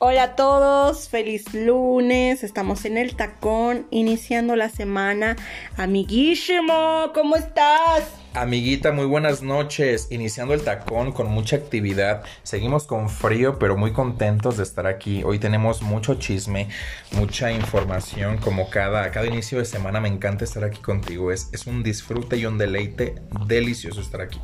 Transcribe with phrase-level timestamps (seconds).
[0.00, 5.34] Hola a todos, feliz lunes, estamos en el tacón, iniciando la semana.
[5.76, 8.08] Amiguísimo, ¿cómo estás?
[8.32, 10.06] Amiguita, muy buenas noches.
[10.12, 12.22] Iniciando el tacón con mucha actividad.
[12.44, 15.24] Seguimos con frío, pero muy contentos de estar aquí.
[15.24, 16.68] Hoy tenemos mucho chisme,
[17.10, 18.38] mucha información.
[18.38, 21.32] Como cada, cada inicio de semana, me encanta estar aquí contigo.
[21.32, 23.16] Es, es un disfrute y un deleite
[23.48, 24.38] delicioso estar aquí.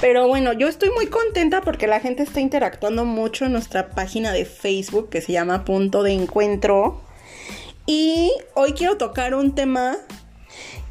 [0.00, 4.32] Pero bueno, yo estoy muy contenta porque la gente está interactuando mucho en nuestra página
[4.32, 7.02] de Facebook que se llama Punto de Encuentro.
[7.84, 9.98] Y hoy quiero tocar un tema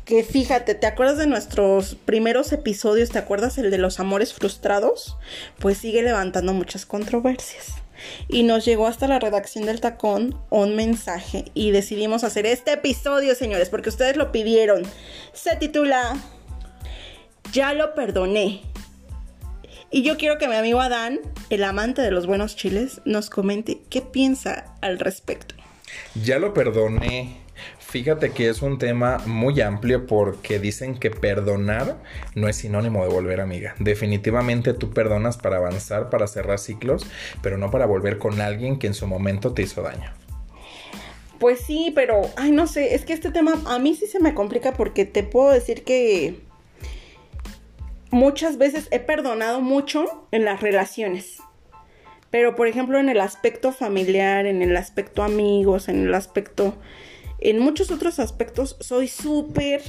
[0.06, 3.10] que fíjate, ¿te acuerdas de nuestros primeros episodios?
[3.10, 5.18] ¿Te acuerdas el de los amores frustrados?
[5.58, 7.74] Pues sigue levantando muchas controversias.
[8.28, 13.34] Y nos llegó hasta la redacción del tacón un mensaje y decidimos hacer este episodio,
[13.34, 14.84] señores, porque ustedes lo pidieron.
[15.34, 16.16] Se titula
[17.52, 18.62] Ya lo perdoné.
[19.92, 23.82] Y yo quiero que mi amigo Adán, el amante de los buenos chiles, nos comente
[23.90, 25.56] qué piensa al respecto.
[26.24, 27.38] Ya lo perdoné.
[27.80, 31.98] Fíjate que es un tema muy amplio porque dicen que perdonar
[32.36, 33.74] no es sinónimo de volver amiga.
[33.80, 37.08] Definitivamente tú perdonas para avanzar, para cerrar ciclos,
[37.42, 40.14] pero no para volver con alguien que en su momento te hizo daño.
[41.40, 44.36] Pues sí, pero, ay, no sé, es que este tema a mí sí se me
[44.36, 46.48] complica porque te puedo decir que
[48.12, 51.38] muchas veces he perdonado mucho en las relaciones.
[52.32, 56.76] Pero por ejemplo en el aspecto familiar, en el aspecto amigos, en el aspecto...
[57.42, 59.82] En muchos otros aspectos soy súper,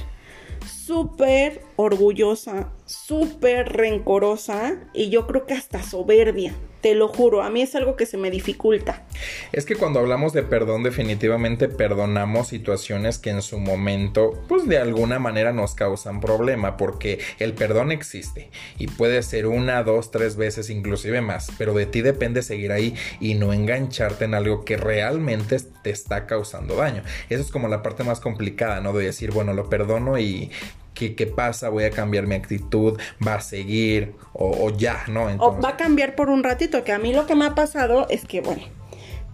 [0.85, 6.53] súper orgullosa, súper rencorosa y yo creo que hasta soberbia.
[6.81, 9.05] Te lo juro, a mí es algo que se me dificulta.
[9.51, 14.79] Es que cuando hablamos de perdón, definitivamente perdonamos situaciones que en su momento, pues de
[14.79, 20.37] alguna manera nos causan problema, porque el perdón existe y puede ser una, dos, tres
[20.37, 24.75] veces, inclusive más, pero de ti depende seguir ahí y no engancharte en algo que
[24.75, 27.03] realmente te está causando daño.
[27.29, 28.91] Eso es como la parte más complicada, ¿no?
[28.91, 30.49] De decir, bueno, lo perdono y
[31.01, 31.69] ¿Qué, ¿qué, pasa?
[31.69, 35.31] Voy a cambiar mi actitud, va a seguir o, o ya, ¿no?
[35.31, 35.59] Entonces...
[35.59, 38.05] O va a cambiar por un ratito, que a mí lo que me ha pasado
[38.11, 38.61] es que, bueno,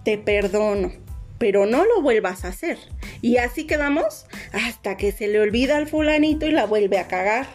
[0.02, 0.92] te perdono,
[1.36, 2.78] pero no lo vuelvas a hacer.
[3.20, 4.24] Y así quedamos
[4.54, 7.46] hasta que se le olvida al fulanito y la vuelve a cagar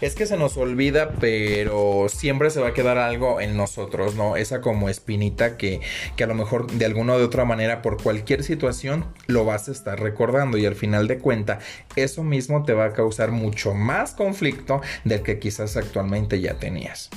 [0.00, 4.36] es que se nos olvida, pero siempre se va a quedar algo en nosotros, ¿no?
[4.36, 5.80] Esa como espinita que,
[6.16, 9.68] que a lo mejor de alguna o de otra manera por cualquier situación lo vas
[9.68, 11.58] a estar recordando y al final de cuenta
[11.96, 17.10] eso mismo te va a causar mucho más conflicto del que quizás actualmente ya tenías.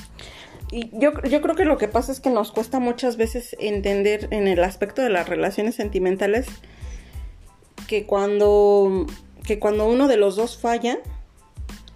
[0.71, 4.27] Y yo, yo creo que lo que pasa es que nos cuesta muchas veces entender
[4.31, 6.47] en el aspecto de las relaciones sentimentales
[7.87, 9.05] que cuando,
[9.45, 10.99] que cuando uno de los dos falla,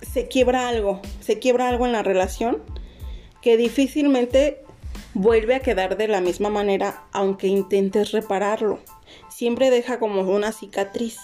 [0.02, 2.58] se quiebra algo, se quiebra algo en la relación
[3.41, 4.63] que difícilmente
[5.13, 8.80] vuelve a quedar de la misma manera aunque intentes repararlo.
[9.30, 11.18] Siempre deja como una cicatriz.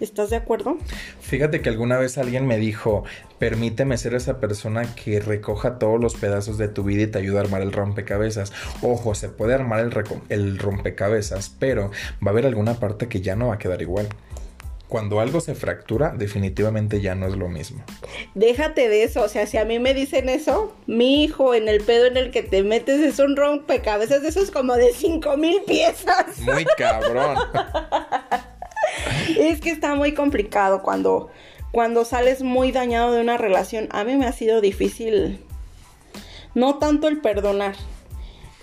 [0.00, 0.78] ¿Estás de acuerdo?
[1.20, 3.04] Fíjate que alguna vez alguien me dijo,
[3.38, 7.38] permíteme ser esa persona que recoja todos los pedazos de tu vida y te ayuda
[7.38, 8.52] a armar el rompecabezas.
[8.82, 9.92] Ojo, se puede armar el,
[10.28, 14.08] el rompecabezas, pero va a haber alguna parte que ya no va a quedar igual
[14.92, 17.82] cuando algo se fractura, definitivamente ya no es lo mismo.
[18.34, 21.82] Déjate de eso, o sea, si a mí me dicen eso, mi hijo en el
[21.82, 25.62] pedo en el que te metes es un rompecabezas de esos como de cinco mil
[25.62, 26.38] piezas.
[26.40, 27.38] Muy cabrón.
[29.38, 31.30] es que está muy complicado cuando,
[31.70, 33.88] cuando sales muy dañado de una relación.
[33.92, 35.42] A mí me ha sido difícil,
[36.54, 37.76] no tanto el perdonar,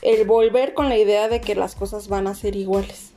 [0.04, 3.09] el volver con la idea de que las cosas van a ser iguales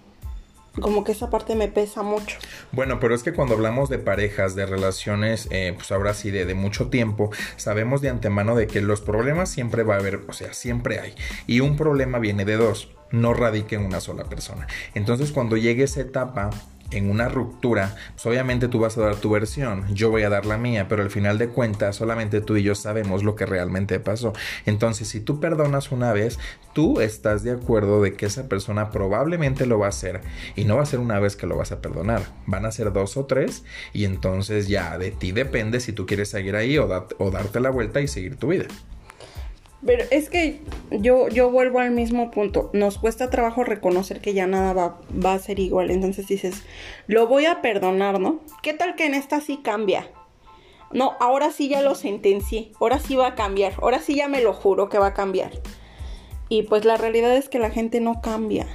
[0.80, 2.38] como que esa parte me pesa mucho.
[2.72, 6.44] Bueno, pero es que cuando hablamos de parejas, de relaciones, eh, pues ahora sí, de,
[6.44, 10.32] de, mucho tiempo, sabemos de antemano de que los problemas siempre va a haber, o
[10.32, 11.14] sea, siempre hay.
[11.46, 14.66] Y un problema viene de dos, no radica en una sola persona.
[14.94, 16.50] Entonces cuando llegue esa etapa
[16.92, 20.46] en una ruptura, pues obviamente tú vas a dar tu versión, yo voy a dar
[20.46, 24.00] la mía, pero al final de cuentas solamente tú y yo sabemos lo que realmente
[24.00, 24.32] pasó.
[24.66, 26.38] Entonces, si tú perdonas una vez,
[26.72, 30.20] tú estás de acuerdo de que esa persona probablemente lo va a hacer
[30.56, 32.92] y no va a ser una vez que lo vas a perdonar, van a ser
[32.92, 36.88] dos o tres y entonces ya de ti depende si tú quieres seguir ahí o,
[37.18, 38.66] o darte la vuelta y seguir tu vida.
[39.84, 40.60] Pero es que
[41.00, 42.70] yo, yo vuelvo al mismo punto.
[42.72, 45.90] Nos cuesta trabajo reconocer que ya nada va, va, a ser igual.
[45.90, 46.62] Entonces dices,
[47.06, 48.40] lo voy a perdonar, ¿no?
[48.62, 50.08] ¿Qué tal que en esta sí cambia?
[50.92, 52.72] No, ahora sí ya lo sentencié.
[52.80, 53.74] Ahora sí va a cambiar.
[53.80, 55.52] Ahora sí ya me lo juro que va a cambiar.
[56.48, 58.66] Y pues la realidad es que la gente no cambia.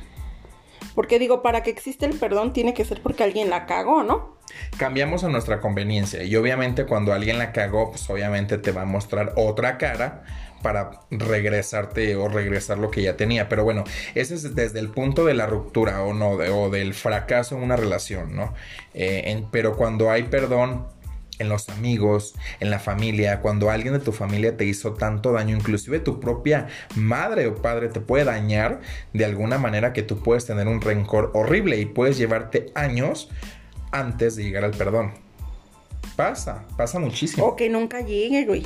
[0.96, 4.38] Porque digo, para que exista el perdón tiene que ser porque alguien la cagó, ¿no?
[4.78, 8.86] cambiamos a nuestra conveniencia y obviamente cuando alguien la cagó, pues obviamente te va a
[8.86, 10.24] mostrar otra cara
[10.62, 13.50] para regresarte o regresar lo que ya tenía.
[13.50, 13.84] Pero bueno,
[14.16, 17.76] ese es desde el punto de la ruptura o no, o del fracaso en una
[17.76, 18.54] relación, ¿no?
[18.94, 20.86] Eh, pero cuando hay perdón
[21.40, 25.56] en los amigos, en la familia, cuando alguien de tu familia te hizo tanto daño,
[25.56, 28.82] inclusive tu propia madre o padre te puede dañar
[29.14, 33.30] de alguna manera que tú puedes tener un rencor horrible y puedes llevarte años
[33.92, 35.14] antes de llegar al perdón.
[36.16, 37.46] Pasa, pasa muchísimo.
[37.46, 38.66] O que nunca llegue, güey.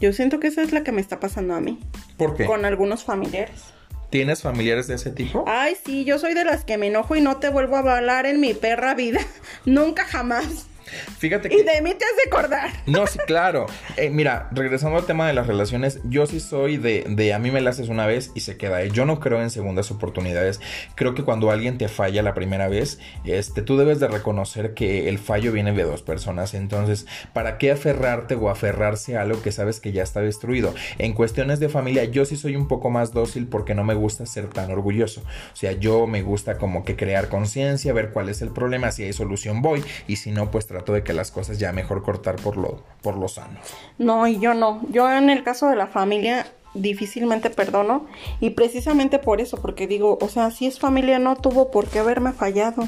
[0.00, 1.80] Yo siento que esa es la que me está pasando a mí.
[2.16, 2.44] ¿Por qué?
[2.44, 3.64] Con algunos familiares.
[4.10, 5.44] ¿Tienes familiares de ese tipo?
[5.46, 8.26] Ay, sí, yo soy de las que me enojo y no te vuelvo a hablar
[8.26, 9.20] en mi perra vida.
[9.64, 10.66] Nunca jamás.
[11.18, 11.56] Fíjate que...
[11.56, 12.70] Y de mí te has de acordar.
[12.86, 13.66] No, sí, claro.
[13.96, 17.50] Eh, mira, regresando al tema de las relaciones, yo sí soy de, de a mí
[17.50, 18.82] me la haces una vez y se queda.
[18.82, 18.90] ¿eh?
[18.90, 20.60] Yo no creo en segundas oportunidades.
[20.94, 25.08] Creo que cuando alguien te falla la primera vez, este, tú debes de reconocer que
[25.08, 26.54] el fallo viene de dos personas.
[26.54, 30.74] Entonces, ¿para qué aferrarte o aferrarse a algo que sabes que ya está destruido?
[30.98, 34.26] En cuestiones de familia, yo sí soy un poco más dócil porque no me gusta
[34.26, 35.20] ser tan orgulloso.
[35.20, 39.04] O sea, yo me gusta como que crear conciencia, ver cuál es el problema, si
[39.04, 42.36] hay solución voy y si no, pues trato de que las cosas ya mejor cortar
[42.36, 43.58] por lo, por lo sano.
[43.96, 44.82] No, y yo no.
[44.90, 48.04] Yo en el caso de la familia difícilmente perdono
[48.40, 52.00] y precisamente por eso, porque digo, o sea, si es familia no tuvo por qué
[52.00, 52.86] haberme fallado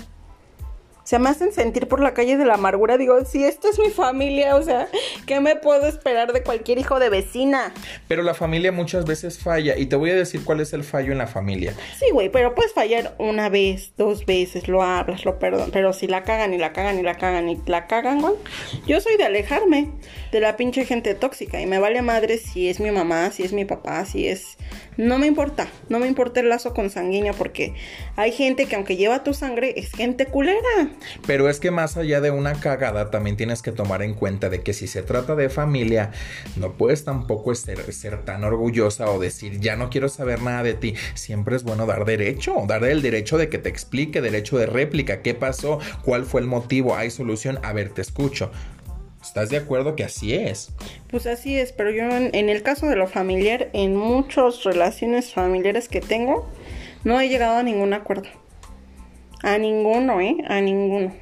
[1.09, 2.99] se me hacen sentir por la calle de la amargura.
[2.99, 4.89] Digo, si esto es mi familia, o sea,
[5.25, 7.73] ¿qué me puedo esperar de cualquier hijo de vecina?
[8.09, 11.11] Pero la familia muchas veces falla y te voy a decir cuál es el fallo
[11.13, 11.73] en la familia.
[11.99, 16.09] Sí, güey, pero puedes fallar una vez, dos veces, lo hablas, lo perdonas, pero si
[16.09, 18.35] la cagan y la cagan y la cagan y la cagan, güey,
[18.87, 19.89] yo soy de alejarme
[20.31, 23.55] de la pinche gente tóxica y me vale madre si es mi mamá, si es
[23.55, 24.59] mi papá, si es...
[24.99, 27.73] No me importa, no me importa el lazo consanguíneo porque
[28.17, 30.91] hay gente que aunque lleva tu sangre es gente culera.
[31.27, 34.63] Pero es que más allá de una cagada, también tienes que tomar en cuenta de
[34.63, 36.11] que si se trata de familia,
[36.57, 40.95] no puedes tampoco ser, tan orgullosa o decir, ya no quiero saber nada de ti.
[41.15, 45.23] Siempre es bueno dar derecho, dar el derecho de que te explique, derecho de réplica,
[45.23, 48.51] qué pasó, cuál fue el motivo, hay solución, a ver, te escucho.
[49.23, 50.71] ¿Estás de acuerdo que así es?
[51.11, 55.35] Pues así es, pero yo en, en, el caso de lo familiar, en muchas relaciones
[55.35, 56.49] familiares que tengo,
[57.05, 58.29] no he llegado a ningún acuerdo.
[59.43, 60.37] A ninguno, ¿eh?
[60.49, 61.13] A ninguno.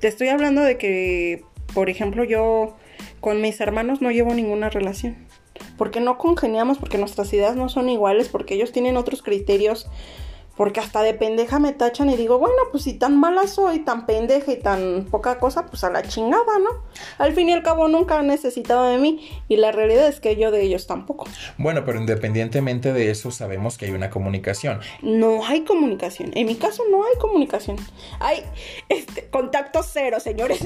[0.00, 2.76] Te estoy hablando de que, por ejemplo, yo
[3.20, 5.16] con mis hermanos no llevo ninguna relación.
[5.78, 9.88] Porque no congeniamos, porque nuestras ideas no son iguales, porque ellos tienen otros criterios
[10.56, 14.06] porque hasta de pendeja me tachan y digo, bueno, pues si tan mala soy, tan
[14.06, 16.82] pendeja y tan poca cosa, pues a la chingada, ¿no?
[17.18, 20.36] Al fin y al cabo nunca han necesitado de mí y la realidad es que
[20.36, 21.24] yo de ellos tampoco.
[21.58, 24.80] Bueno, pero independientemente de eso sabemos que hay una comunicación.
[25.00, 26.32] No hay comunicación.
[26.34, 27.76] En mi caso no hay comunicación.
[28.20, 28.44] Hay
[28.88, 30.64] este contacto cero, señores.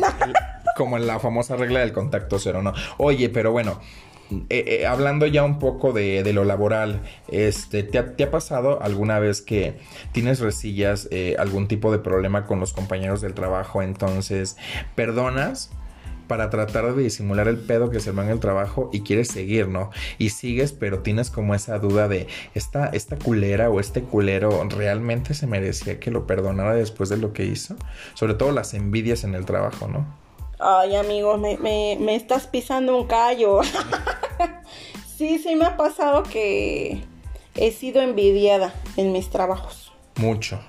[0.76, 2.72] Como en la famosa regla del contacto cero, ¿no?
[2.98, 3.80] Oye, pero bueno,
[4.30, 9.40] eh, eh, hablando ya un poco de, lo laboral, este, ¿te ha, pasado alguna vez
[9.40, 9.78] que
[10.12, 13.82] tienes resillas, eh, algún tipo de problema con los compañeros del trabajo?
[13.82, 14.56] Entonces,
[14.94, 15.70] perdonas
[16.26, 19.68] para tratar de disimular el pedo que se va en el trabajo y quieres seguir,
[19.68, 19.90] ¿no?
[20.18, 25.34] Y sigues, pero tienes como esa duda de, ¿esta, esta culera o este culero realmente
[25.34, 27.76] se merecía que lo perdonara después de lo que hizo?
[28.14, 30.25] Sobre todo las envidias en el trabajo, ¿no?
[30.58, 33.60] Ay, amigo, me, me, me estás pisando un callo.
[35.16, 37.02] sí, sí me ha pasado que
[37.54, 39.92] he sido envidiada en mis trabajos.
[40.16, 40.60] Mucho.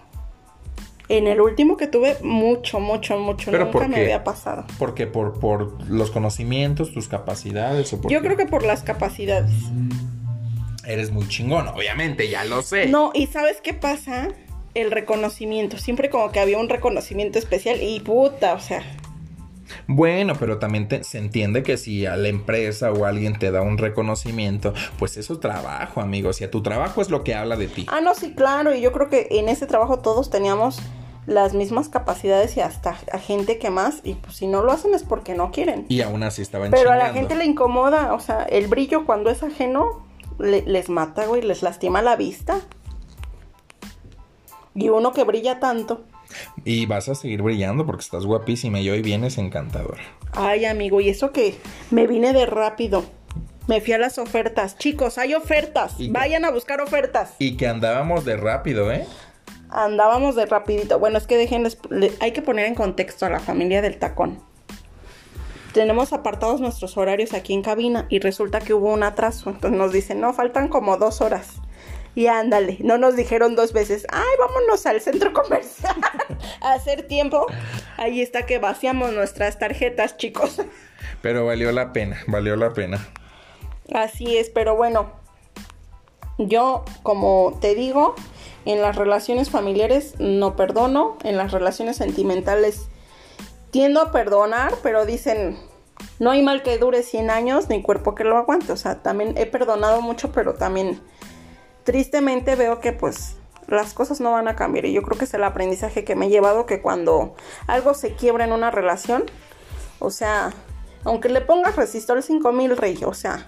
[1.09, 3.49] En el último que tuve, mucho, mucho, mucho.
[3.49, 4.65] ¿Pero Nunca me había pasado.
[4.77, 5.07] ¿Por qué?
[5.07, 8.25] ¿Por, por los conocimientos, tus capacidades o por Yo qué?
[8.25, 9.53] creo que por las capacidades.
[10.85, 12.87] Eres muy chingón, obviamente, ya lo sé.
[12.87, 14.29] No, y ¿sabes qué pasa?
[14.73, 15.77] El reconocimiento.
[15.77, 18.83] Siempre como que había un reconocimiento especial y puta, o sea.
[19.87, 23.61] Bueno, pero también te- se entiende que si a la empresa o alguien te da
[23.61, 26.41] un reconocimiento, pues es su trabajo, amigos.
[26.41, 27.85] Y a tu trabajo es lo que habla de ti.
[27.89, 28.73] Ah, no, sí, claro.
[28.73, 30.79] Y yo creo que en ese trabajo todos teníamos
[31.25, 33.99] las mismas capacidades y hasta a gente que más.
[34.03, 35.85] Y pues si no lo hacen es porque no quieren.
[35.89, 39.29] Y aún así estaban Pero a la gente le incomoda, o sea, el brillo cuando
[39.29, 40.05] es ajeno
[40.39, 42.61] le- les mata, güey, les lastima la vista.
[44.73, 46.03] Y uno que brilla tanto.
[46.65, 50.01] Y vas a seguir brillando porque estás guapísima y hoy vienes encantadora.
[50.33, 51.57] Ay, amigo, y eso que
[51.91, 53.05] me vine de rápido.
[53.67, 54.77] Me fui a las ofertas.
[54.77, 55.95] Chicos, hay ofertas.
[55.99, 56.09] ¿Y?
[56.09, 57.33] Vayan a buscar ofertas.
[57.39, 59.05] Y que andábamos de rápido, ¿eh?
[59.69, 60.97] Andábamos de rapidito.
[60.99, 64.39] Bueno, es que déjenles, le- hay que poner en contexto a la familia del tacón.
[65.73, 69.49] Tenemos apartados nuestros horarios aquí en cabina y resulta que hubo un atraso.
[69.49, 71.55] Entonces nos dicen, no, faltan como dos horas.
[72.15, 75.95] Y ándale, no nos dijeron dos veces, ay, vámonos al centro comercial
[76.61, 77.45] hacer tiempo.
[77.97, 80.61] Ahí está que vaciamos nuestras tarjetas, chicos.
[81.21, 83.07] Pero valió la pena, valió la pena.
[83.93, 85.11] Así es, pero bueno,
[86.37, 88.15] yo como te digo,
[88.65, 92.87] en las relaciones familiares no perdono, en las relaciones sentimentales
[93.71, 95.57] tiendo a perdonar, pero dicen,
[96.19, 98.71] no hay mal que dure 100 años ni cuerpo que lo aguante.
[98.71, 100.99] O sea, también he perdonado mucho, pero también
[101.83, 103.37] tristemente veo que pues
[103.67, 104.85] las cosas no van a cambiar.
[104.85, 107.35] Y yo creo que es el aprendizaje que me he llevado, que cuando
[107.67, 109.25] algo se quiebra en una relación,
[109.99, 110.51] o sea,
[111.03, 113.47] aunque le pongas resistor 5000 rey, o sea,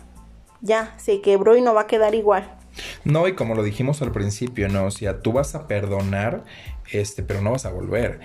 [0.61, 2.55] ya se quebró y no va a quedar igual.
[3.03, 6.43] No, y como lo dijimos al principio, no, o sea, tú vas a perdonar,
[6.91, 8.19] este, pero no vas a volver.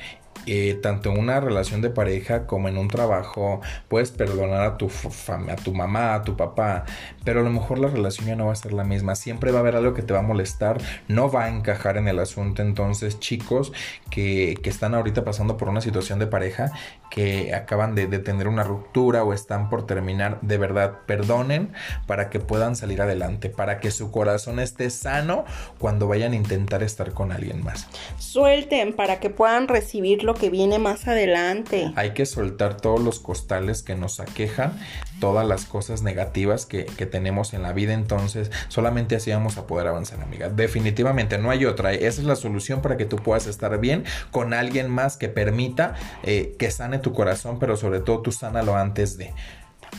[0.47, 4.91] Eh, tanto en una relación de pareja como en un trabajo, puedes perdonar a tu,
[5.29, 6.85] a tu mamá, a tu papá,
[7.25, 9.15] pero a lo mejor la relación ya no va a ser la misma.
[9.15, 12.09] Siempre va a haber algo que te va a molestar, no va a encajar en
[12.09, 12.63] el asunto.
[12.63, 13.73] Entonces, chicos
[14.11, 16.73] que, que están ahorita pasando por una situación de pareja,
[17.11, 21.73] que acaban de, de, tener una ruptura o están por terminar, de verdad, perdonen
[22.07, 25.45] para que puedan salir adelante, para que su corazón esté sano
[25.79, 27.87] cuando vayan a intentar estar con alguien más.
[28.19, 31.93] Suelten para que puedan recibir lo que viene más adelante.
[31.95, 34.77] Hay que soltar todos los costales que nos aquejan,
[35.21, 39.69] todas las cosas negativas que, que tenemos en la vida, entonces solamente así vamos a
[39.69, 40.49] poder avanzar, amiga.
[40.49, 41.93] Definitivamente no hay otra.
[41.93, 44.03] Esa es la solución para que tú puedas estar bien
[44.33, 45.95] con alguien más que permita
[46.25, 49.33] eh, que sane tu corazón, pero sobre todo tú sánalo antes de.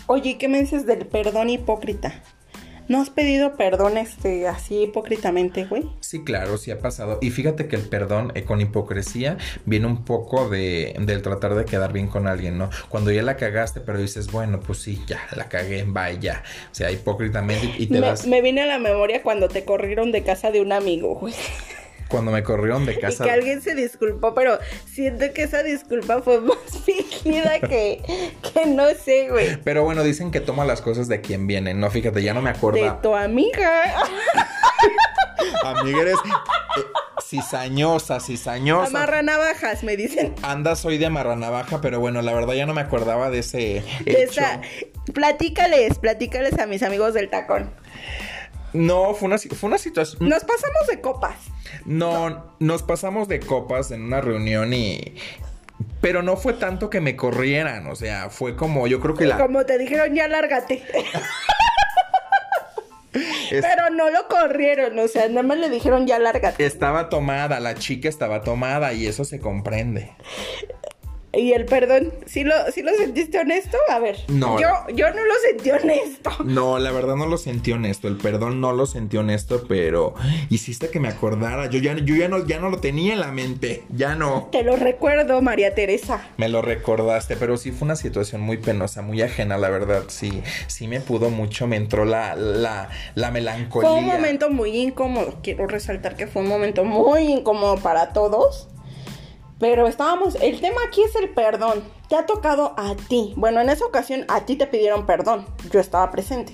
[0.07, 2.22] Oye, ¿qué me dices del perdón hipócrita?
[2.88, 5.84] ¿No has pedido perdón este, así hipócritamente, güey?
[6.01, 7.18] Sí, claro, sí ha pasado.
[7.22, 11.65] Y fíjate que el perdón eh, con hipocresía viene un poco de, del tratar de
[11.65, 12.70] quedar bien con alguien, ¿no?
[12.89, 16.44] Cuando ya la cagaste, pero dices, bueno, pues sí, ya, la cagué, vaya.
[16.72, 18.27] O sea, hipócritamente y te me, das...
[18.27, 21.34] Me viene a la memoria cuando te corrieron de casa de un amigo, güey
[22.07, 23.24] cuando me corrieron de casa.
[23.24, 28.01] Y que alguien se disculpó, pero siento que esa disculpa fue más fingida que,
[28.53, 29.57] que no sé, güey.
[29.63, 31.74] Pero bueno, dicen que toma las cosas de quien viene.
[31.74, 32.83] No, fíjate, ya no me acuerdo.
[32.83, 33.83] De tu amiga.
[35.63, 36.81] amiga eres eh,
[37.24, 38.88] cizañosa, cizañosa.
[38.88, 40.35] Amarranavajas, me dicen.
[40.41, 44.24] Andas hoy de amarranavaja, pero bueno, la verdad ya no me acordaba de ese de
[44.24, 44.41] hecho.
[44.41, 44.62] Esa...
[45.13, 47.71] Platícales, platícales a mis amigos del tacón.
[48.75, 50.27] No, fue una, fue una situación.
[50.27, 51.36] Nos pasamos de copas.
[51.86, 55.15] No, nos pasamos de copas en una reunión y.
[56.01, 59.38] Pero no fue tanto que me corrieran, o sea, fue como, yo creo que la.
[59.38, 60.84] Como te dijeron, ya lárgate.
[63.50, 66.65] Pero no lo corrieron, o sea, nada más le dijeron ya lárgate.
[66.65, 70.12] Estaba tomada, la chica estaba tomada y eso se comprende.
[71.36, 73.77] Y el perdón, ¿sí lo, ¿sí lo sentiste honesto?
[73.89, 74.18] A ver.
[74.27, 74.60] No.
[74.60, 76.32] Yo, yo no lo sentí honesto.
[76.44, 78.08] No, la verdad no lo sentí honesto.
[78.08, 80.15] El perdón no lo sentí honesto, pero
[80.50, 81.70] hiciste que me acordara.
[81.70, 83.84] Yo ya, yo ya, no, ya no lo tenía en la mente.
[83.89, 84.50] Ya no.
[84.51, 86.27] Te lo recuerdo, María Teresa.
[86.38, 90.04] Me lo recordaste, pero sí fue una situación muy penosa, muy ajena, la verdad.
[90.08, 93.89] Sí, sí me pudo mucho, me entró la, la, la melancolía.
[93.89, 95.36] Fue un momento muy incómodo.
[95.44, 98.70] Quiero resaltar que fue un momento muy incómodo para todos.
[99.59, 101.83] Pero estábamos, el tema aquí es el perdón.
[102.09, 103.33] Te ha tocado a ti.
[103.38, 105.45] Bueno, en esa ocasión a ti te pidieron perdón.
[105.71, 106.53] Yo estaba presente.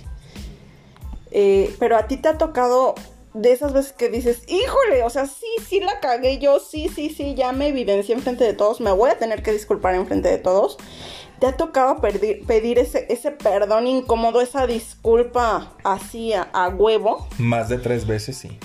[1.31, 2.95] Eh, pero a ti te ha tocado
[3.33, 7.09] de esas veces que dices, híjole, o sea, sí, sí la cagué yo, sí, sí,
[7.09, 10.37] sí, ya me evidencié enfrente de todos, me voy a tener que disculpar enfrente de
[10.37, 10.77] todos.
[11.39, 17.27] ¿Te ha tocado pedir, ese, perdón incómodo, esa disculpa así a huevo?
[17.39, 18.59] Más de tres veces, sí.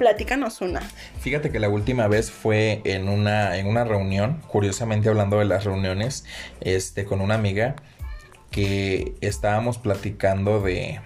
[0.00, 0.80] Platícanos una.
[1.20, 5.64] Fíjate que la última vez fue en una, en una reunión, curiosamente hablando de las
[5.64, 6.24] reuniones,
[6.62, 7.76] este, con una amiga
[8.50, 11.02] que estábamos platicando de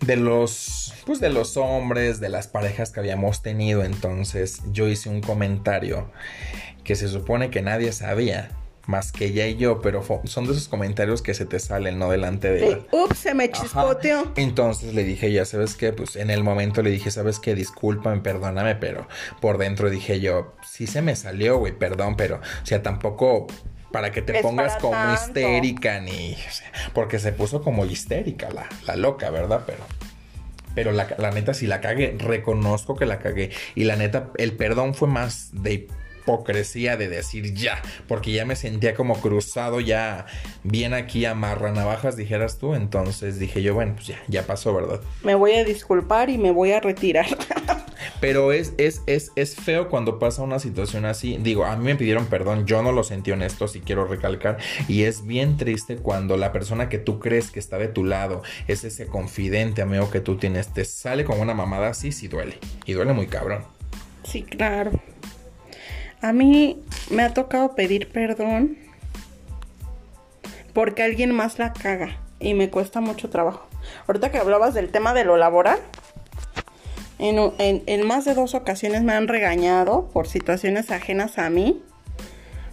[0.00, 5.08] de los pues de los hombres, de las parejas que habíamos tenido, entonces yo hice
[5.08, 6.10] un comentario
[6.82, 8.50] que se supone que nadie sabía
[8.86, 12.10] más que ella y yo, pero son de esos comentarios que se te salen, ¿no?
[12.10, 12.60] Delante de...
[12.60, 12.86] Sí.
[12.92, 14.32] Ups, se me chispoteó.
[14.36, 18.20] Entonces le dije, ya sabes qué, pues en el momento le dije, sabes qué, discúlpame,
[18.20, 19.08] perdóname, pero
[19.40, 23.46] por dentro dije yo, sí se me salió, güey, perdón, pero, o sea, tampoco
[23.92, 25.14] para que te Es pongas como tanto.
[25.22, 26.34] histérica ni...
[26.34, 29.62] o sea, porque se puso como histérica la, la loca, ¿verdad?
[29.66, 29.80] Pero...
[30.74, 33.50] Pero la, la neta, si la cagué, reconozco que la cagué.
[33.74, 35.88] Y la neta, el perdón fue más de
[36.26, 40.26] hipocresía de decir ya, porque ya me sentía como cruzado, ya
[40.64, 42.74] bien aquí amarra navajas, dijeras tú.
[42.74, 45.00] Entonces dije yo, bueno, pues ya, ya pasó, ¿verdad?
[45.22, 47.26] Me voy a disculpar y me voy a retirar.
[48.20, 51.38] Pero es, es, es, es feo cuando pasa una situación así.
[51.40, 54.58] Digo, a mí me pidieron perdón, yo no lo sentí honesto, si quiero recalcar.
[54.88, 58.42] Y es bien triste cuando la persona que tú crees que está de tu lado,
[58.66, 62.58] es ese confidente amigo que tú tienes, te sale con una mamada así, sí duele.
[62.84, 63.64] Y duele muy cabrón.
[64.24, 64.90] sí, claro.
[66.20, 68.78] A mí me ha tocado pedir perdón
[70.72, 73.66] porque alguien más la caga y me cuesta mucho trabajo.
[74.06, 75.78] Ahorita que hablabas del tema de lo laboral,
[77.18, 81.82] en, más de dos ocasiones me han regañado por situaciones ajenas a mí.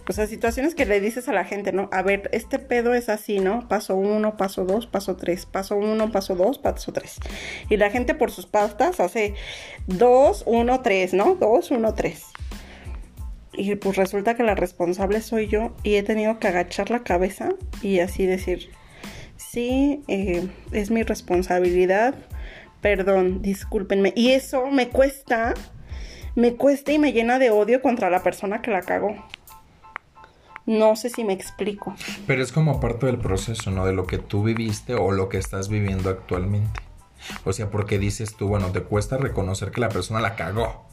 [0.06, 1.88] O sea, situaciones que le dices a la gente, ¿no?
[1.90, 3.66] A ver, este pedo es así, ¿no?
[3.68, 5.46] Paso uno, paso dos, paso tres.
[5.46, 7.16] Paso uno, paso dos, paso tres.
[7.70, 9.34] Y la gente por sus pautas hace
[9.86, 11.36] dos, uno, tres, ¿no?
[11.36, 12.24] Dos, uno, tres.
[13.56, 17.50] Y pues resulta que la responsable soy yo y he tenido que agachar la cabeza
[17.82, 18.70] y así decir,
[19.36, 22.14] sí, eh, es mi responsabilidad,
[22.80, 24.12] perdón, discúlpenme.
[24.16, 25.54] Y eso me cuesta,
[26.34, 29.14] me cuesta y me llena de odio contra la persona que la cagó.
[30.66, 31.94] No sé si me explico.
[32.26, 33.84] Pero es como parte del proceso, ¿no?
[33.84, 36.80] De lo que tú viviste o lo que estás viviendo actualmente.
[37.44, 40.86] O sea, porque dices tú, bueno, te cuesta reconocer que la persona la cagó.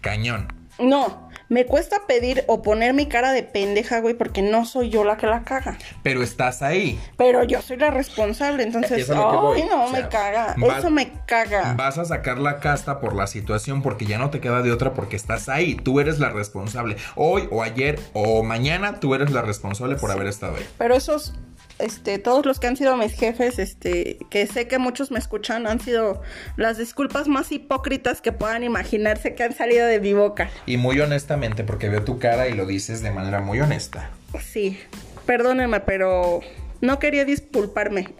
[0.00, 0.48] Cañón.
[0.80, 5.04] No, me cuesta pedir o poner mi cara de pendeja, güey, porque no soy yo
[5.04, 5.76] la que la caga.
[6.02, 6.98] Pero estás ahí.
[7.16, 9.60] Pero yo soy la responsable, entonces, Eso es lo que voy.
[9.62, 10.54] ay, no, O sea, me caga.
[10.58, 11.74] vas- Eso me caga.
[11.76, 14.94] Vas a sacar la casta por la situación porque ya no te queda de otra
[14.94, 15.74] porque estás ahí.
[15.74, 16.96] Tú eres la responsable.
[17.16, 20.66] Hoy o ayer o mañana tú eres la responsable por haber estado ahí.
[20.78, 21.34] Pero esos,
[21.78, 25.66] este, todos los que han sido mis jefes, este, que sé que muchos me escuchan,
[25.66, 26.22] han sido
[26.56, 30.50] las disculpas más hipócritas que puedan imaginarse que han salido de mi boca.
[30.66, 34.10] Y muy honestamente porque veo tu cara y lo dices de manera muy honesta.
[34.40, 34.78] Sí,
[35.26, 36.40] perdónenme, pero
[36.80, 38.14] no quería disculparme.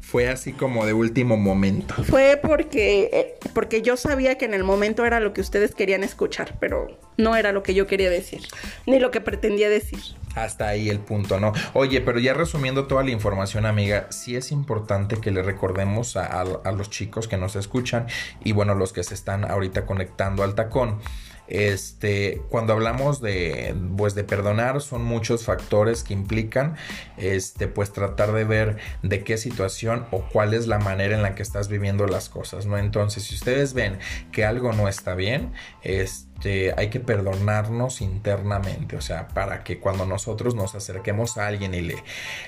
[0.00, 1.94] Fue así como de último momento.
[2.02, 6.02] Fue porque, eh, porque yo sabía que en el momento era lo que ustedes querían
[6.02, 8.40] escuchar, pero no era lo que yo quería decir,
[8.86, 10.00] ni lo que pretendía decir.
[10.44, 11.52] Hasta ahí el punto, ¿no?
[11.74, 16.44] Oye, pero ya resumiendo toda la información, amiga, sí es importante que le recordemos a,
[16.44, 18.06] los chicos que nos escuchan
[18.42, 21.00] y bueno, los que se están ahorita conectando al tacón.
[21.48, 26.76] Este, cuando hablamos de, pues, de perdonar, son muchos factores que implican,
[27.16, 31.34] este, pues, tratar de ver de qué situación o cuál es la manera en la
[31.34, 32.78] que estás viviendo las cosas, ¿no?
[32.78, 33.98] Entonces, si ustedes ven
[34.30, 36.29] que algo no está bien, este,
[36.76, 41.82] hay que perdonarnos internamente, o sea, para que cuando nosotros nos acerquemos a alguien y
[41.82, 41.96] le,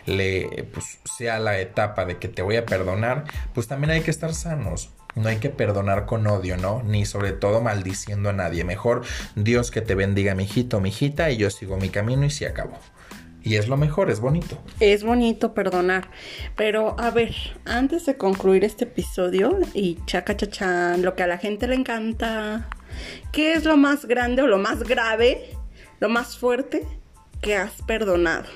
[0.07, 3.25] le, pues, sea la etapa de que te voy a perdonar,
[3.55, 4.91] pues también hay que estar sanos.
[5.15, 6.83] No hay que perdonar con odio, ¿no?
[6.83, 8.65] Ni sobre todo maldiciendo a nadie.
[8.65, 9.03] Mejor
[9.37, 12.79] Dios que te bendiga, mijito, mijita, y yo sigo mi camino y se acabó.
[13.45, 14.59] Y es lo mejor, es bonito.
[14.79, 16.09] Es bonito perdonar,
[16.57, 21.39] pero a ver, antes de concluir este episodio y chaca chachán, lo que a la
[21.39, 22.69] gente le encanta,
[23.33, 25.51] ¿qué es lo más grande o lo más grave,
[26.01, 26.87] lo más fuerte
[27.41, 28.47] que has perdonado?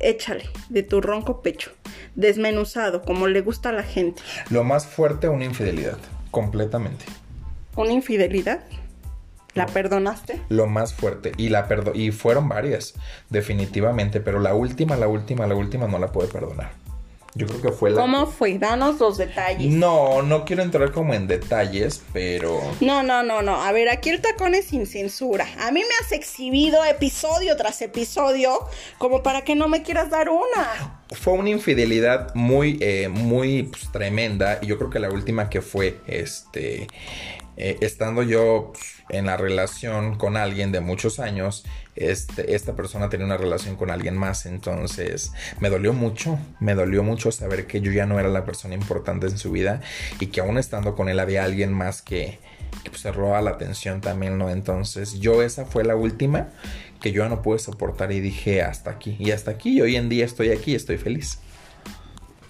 [0.00, 1.72] Échale de tu ronco pecho,
[2.14, 4.22] desmenuzado como le gusta a la gente.
[4.48, 5.98] Lo más fuerte, una infidelidad.
[6.30, 7.04] Completamente.
[7.76, 8.64] ¿Una infidelidad?
[9.54, 10.40] ¿La perdonaste?
[10.48, 11.32] Lo más fuerte.
[11.36, 12.94] Y la perdo y fueron varias,
[13.30, 14.20] definitivamente.
[14.20, 16.72] Pero la última, la última, la última no la pude perdonar.
[17.34, 18.00] Yo creo que fue la.
[18.00, 18.58] ¿Cómo fue?
[18.58, 19.72] Danos los detalles.
[19.72, 22.60] No, no quiero entrar como en detalles, pero.
[22.80, 23.62] No, no, no, no.
[23.62, 25.46] A ver, aquí el tacón es sin censura.
[25.60, 28.66] A mí me has exhibido episodio tras episodio
[28.98, 30.99] como para que no me quieras dar una.
[31.12, 34.58] Fue una infidelidad muy, eh, muy pues, tremenda.
[34.62, 36.86] Y yo creo que la última que fue, este,
[37.56, 41.64] eh, estando yo pues, en la relación con alguien de muchos años,
[41.96, 44.46] este, esta persona tenía una relación con alguien más.
[44.46, 48.74] Entonces, me dolió mucho, me dolió mucho saber que yo ya no era la persona
[48.74, 49.80] importante en su vida
[50.20, 52.38] y que aún estando con él había alguien más que,
[52.84, 54.48] que pues, se roba la atención también, ¿no?
[54.48, 56.50] Entonces, yo esa fue la última
[57.00, 59.16] que yo ya no pude soportar y dije hasta aquí.
[59.18, 61.38] Y hasta aquí, y hoy en día estoy aquí, estoy feliz.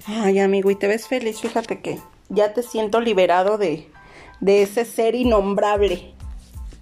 [0.07, 1.41] Ay, amigo, y te ves feliz.
[1.41, 3.89] Fíjate que ya te siento liberado de,
[4.41, 6.15] de ese ser innombrable,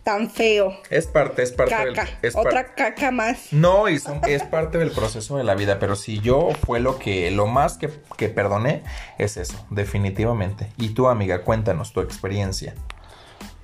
[0.03, 0.73] tan feo.
[0.89, 1.95] Es parte, es parte del...
[1.95, 2.09] Caca.
[2.23, 3.53] es par- Otra caca más.
[3.53, 6.99] No, y son- es parte del proceso de la vida, pero si yo fue lo
[6.99, 8.83] que, lo más que, que perdoné,
[9.19, 10.69] es eso, definitivamente.
[10.79, 12.75] Y tú, amiga, cuéntanos tu experiencia.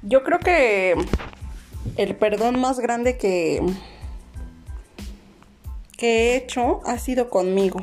[0.03, 0.95] Yo creo que
[1.97, 3.63] el perdón más grande que,
[5.97, 7.81] que he hecho ha sido conmigo.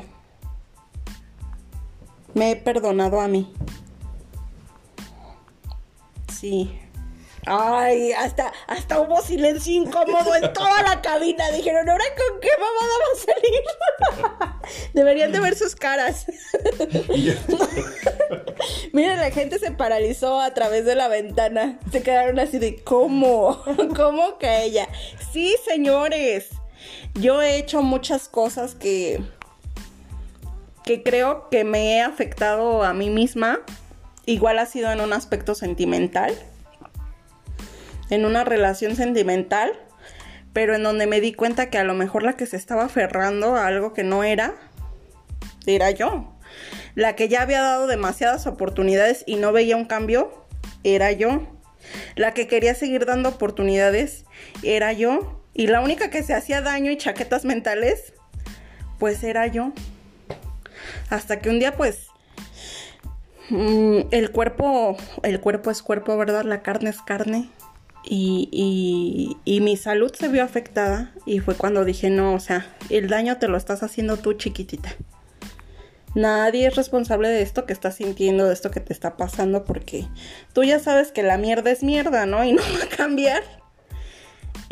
[2.34, 3.54] Me he perdonado a mí.
[6.32, 6.78] Sí.
[7.46, 11.50] Ay, hasta, hasta hubo silencio incómodo en toda la cabina.
[11.52, 13.16] Dijeron, ¿ahora con qué mamada va a
[14.46, 14.62] salir?
[14.94, 16.28] Deberían de ver sus caras.
[18.94, 21.80] Mira, la gente se paralizó a través de la ventana.
[21.92, 23.64] Se quedaron así de, ¿cómo?
[23.96, 24.88] ¿Cómo que ella?
[25.34, 26.50] Sí, señores.
[27.14, 29.22] Yo he hecho muchas cosas que,
[30.84, 33.60] que creo que me he afectado a mí misma.
[34.26, 36.34] Igual ha sido en un aspecto sentimental.
[38.10, 39.72] en una relación sentimental,
[40.54, 43.56] pero en donde me di cuenta que a lo mejor la que se estaba aferrando
[43.56, 44.54] a algo que no era,
[45.66, 46.38] era yo.
[46.94, 50.46] La que ya había dado demasiadas oportunidades y no veía un cambio,
[50.84, 51.48] era yo.
[52.16, 54.26] La que quería seguir dando oportunidades,
[54.62, 55.41] era yo.
[55.54, 58.14] Y la única que se hacía daño y chaquetas mentales,
[59.00, 59.74] pues era yo.
[61.10, 62.08] Hasta que un día, pues,
[63.50, 66.46] mm, el cuerpo, el cuerpo es cuerpo, ¿verdad?
[66.46, 67.50] La carne es carne.
[68.04, 72.66] Y, y, y, mi salud se vio afectada y fue cuando dije, no, o sea,
[72.90, 74.96] el daño te lo estás haciendo tú chiquitita.
[76.16, 80.08] Nadie es responsable de esto que estás sintiendo, de esto que te está pasando, porque
[80.52, 82.44] tú ya sabes que la mierda es mierda, ¿no?
[82.44, 83.44] Y no va a cambiar.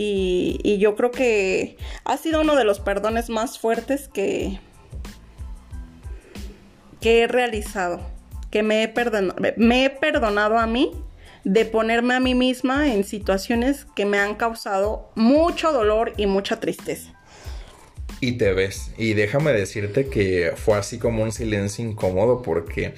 [0.01, 4.57] Y, yo creo que ha sido uno de los perdones más fuertes que,
[7.01, 7.99] que he realizado,
[8.49, 10.93] que me he, perdonado, me he perdonado a mí
[11.43, 16.61] de ponerme a mí misma en situaciones que me han causado mucho dolor y mucha
[16.61, 17.18] tristeza.
[18.21, 18.91] Y te ves.
[18.97, 22.93] Y déjame decirte que fue así como un silencio incómodo porque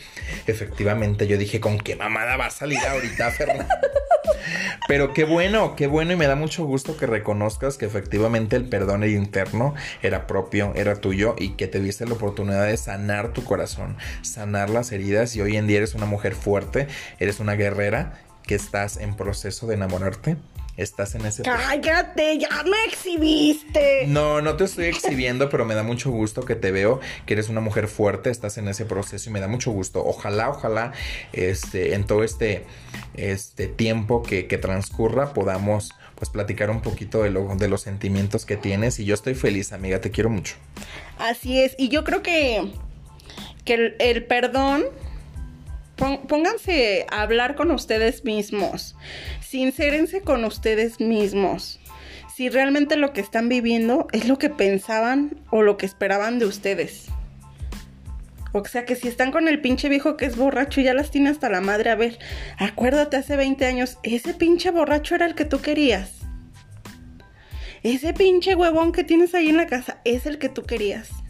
[0.47, 3.79] efectivamente yo dije, ¿con qué mamada va a salir ahorita, Fernanda?
[4.87, 8.65] Pero qué bueno, qué bueno y me da mucho gusto que reconozcas que efectivamente el
[8.65, 13.43] perdón interno era propio, era tuyo y que te diste la oportunidad de sanar tu
[13.43, 16.87] corazón, sanar las heridas y hoy en día eres una mujer fuerte,
[17.19, 20.37] eres una guerrera que estás en proceso de enamorarte.
[20.77, 21.43] Estás en ese...
[21.43, 24.05] Cállate, ya me exhibiste.
[24.07, 27.49] No, no te estoy exhibiendo, pero me da mucho gusto que te veo, que eres
[27.49, 30.03] una mujer fuerte, estás en ese proceso y me da mucho gusto.
[30.03, 30.93] Ojalá, ojalá,
[31.33, 32.65] este, en todo este,
[33.15, 38.45] este tiempo que, que transcurra podamos pues platicar un poquito de, lo, de los sentimientos
[38.45, 40.55] que tienes y yo estoy feliz, amiga, te quiero mucho.
[41.17, 42.71] Así es, y yo creo que,
[43.65, 44.85] que el, el perdón
[46.27, 48.95] pónganse a hablar con ustedes mismos,
[49.41, 51.79] sincérense con ustedes mismos.
[52.35, 56.45] Si realmente lo que están viviendo es lo que pensaban o lo que esperaban de
[56.45, 57.07] ustedes.
[58.53, 61.11] O sea que si están con el pinche viejo que es borracho y ya las
[61.11, 62.19] tiene hasta la madre, a ver,
[62.57, 66.17] acuérdate hace 20 años, ese pinche borracho era el que tú querías.
[67.83, 71.20] Ese pinche huevón que tienes ahí en la casa es el que tú querías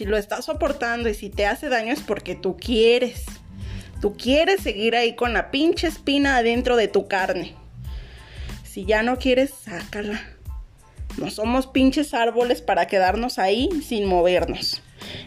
[0.00, 3.26] si lo estás soportando y si te hace daño es porque tú quieres.
[4.00, 7.54] Tú quieres seguir ahí con la pinche espina adentro de tu carne.
[8.64, 10.22] Si ya no quieres, sácala.
[11.18, 14.80] No somos pinches árboles para quedarnos ahí sin movernos.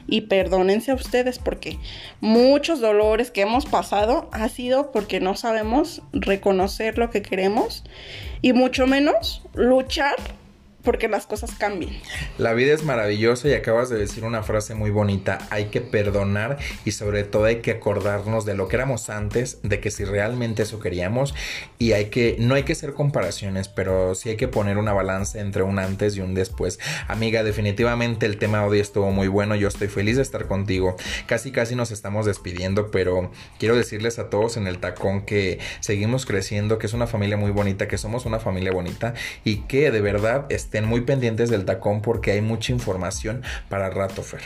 [0.08, 1.78] Y perdónense a ustedes porque
[2.20, 7.84] muchos dolores que hemos pasado ha sido porque no sabemos reconocer lo que queremos
[8.42, 10.16] y mucho menos luchar
[10.84, 11.94] porque las cosas cambian.
[12.38, 16.58] La vida es maravillosa y acabas de decir una frase muy bonita, hay que perdonar
[16.86, 20.64] y sobre todo hay que acordarnos de lo que éramos antes, de que si realmente
[20.64, 21.34] eso queríamos
[21.80, 25.40] y hay que, no hay que hacer comparaciones, pero sí hay que poner una balanza
[25.40, 26.80] entre un antes y un después.
[27.08, 30.96] Amiga, definitivamente el tema de hoy estuvo muy bueno, yo estoy feliz de estar contigo,
[31.28, 36.26] casi casi nos estamos despidiendo, pero quiero decirles a todos en el tacón que seguimos
[36.26, 40.02] creciendo, que es una familia muy bonita, que somos una familia bonita y que de
[40.02, 44.42] verdad estén muy pendientes del tacón porque hay mucha información para rato, Fer.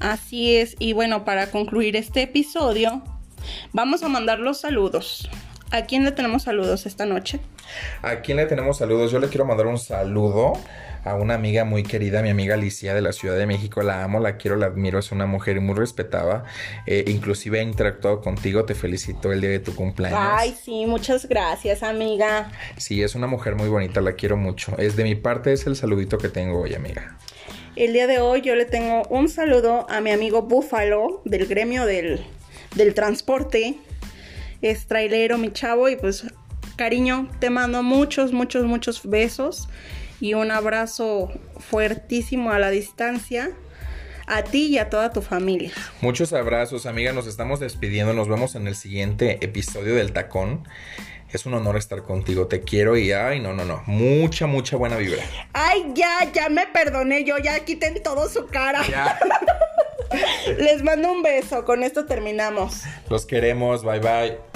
[0.00, 3.02] Así es, y bueno, para concluir este episodio,
[3.74, 5.28] vamos a mandar los saludos.
[5.70, 7.40] ¿A quién le tenemos saludos esta noche?
[8.00, 9.12] ¿A quién le tenemos saludos?
[9.12, 10.54] Yo le quiero mandar un saludo
[11.04, 13.82] a una amiga muy querida, mi amiga Alicia de la Ciudad de México.
[13.82, 14.98] La amo, la quiero, la admiro.
[14.98, 16.44] Es una mujer muy respetada.
[16.86, 18.64] Eh, inclusive he interactuado contigo.
[18.64, 20.18] Te felicito el día de tu cumpleaños.
[20.20, 22.50] Ay, sí, muchas gracias, amiga.
[22.78, 24.76] Sí, es una mujer muy bonita, la quiero mucho.
[24.78, 27.18] Es de mi parte, es el saludito que tengo hoy, amiga.
[27.76, 31.84] El día de hoy yo le tengo un saludo a mi amigo Búfalo del gremio
[31.84, 32.24] del,
[32.76, 33.74] del transporte.
[34.62, 36.24] Es trailero, mi chavo, y pues
[36.76, 39.68] cariño, te mando muchos, muchos, muchos besos
[40.24, 43.50] y un abrazo fuertísimo a la distancia
[44.26, 45.70] a ti y a toda tu familia.
[46.00, 47.12] Muchos abrazos, amiga.
[47.12, 48.14] Nos estamos despidiendo.
[48.14, 50.66] Nos vemos en el siguiente episodio del Tacón.
[51.30, 52.46] Es un honor estar contigo.
[52.46, 53.82] Te quiero y ay, no, no, no.
[53.84, 55.22] Mucha, mucha buena vibra.
[55.52, 57.24] Ay, ya, ya me perdoné.
[57.24, 58.82] Yo ya quiten todo su cara.
[60.58, 61.66] Les mando un beso.
[61.66, 62.80] Con esto terminamos.
[63.10, 63.84] Los queremos.
[63.84, 64.53] Bye, bye.